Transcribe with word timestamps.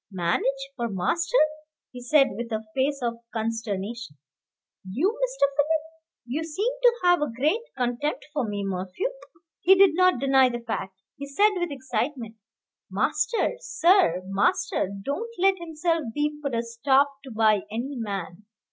"Manage 0.09 0.71
for 0.75 0.89
master," 0.89 1.37
he 1.91 2.01
said, 2.01 2.29
with 2.31 2.51
a 2.51 2.63
face 2.75 3.03
of 3.03 3.19
consternation. 3.31 4.17
"You, 4.83 5.09
Mr. 5.11 5.45
Philip!" 5.55 6.01
"You 6.25 6.43
seem 6.43 6.73
to 6.81 6.93
have 7.03 7.21
a 7.21 7.29
great 7.29 7.61
contempt 7.77 8.25
for 8.33 8.43
me, 8.47 8.63
Morphew." 8.65 9.09
He 9.59 9.75
did 9.75 9.93
not 9.93 10.19
deny 10.19 10.49
the 10.49 10.63
fact. 10.65 10.99
He 11.17 11.27
said 11.27 11.51
with 11.59 11.69
excitement, 11.71 12.37
"Master, 12.89 13.57
sir, 13.59 14.23
master 14.25 14.89
don't 15.05 15.29
let 15.37 15.59
himself 15.59 16.05
be 16.15 16.35
put 16.41 16.55
a 16.55 16.63
stop 16.63 17.21
to 17.25 17.29
by 17.29 17.61
any 17.69 17.95
man. 17.95 18.47